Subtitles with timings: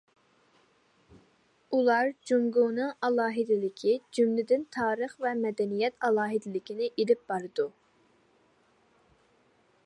[1.77, 7.69] ئۇلار جۇڭگونىڭ ئالاھىدىلىكى، جۈملىدىن تارىخ ۋە مەدەنىيەت ئالاھىدىلىكىنى ئېلىپ بارىدۇ.